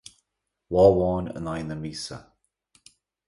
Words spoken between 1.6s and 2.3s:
na míosa.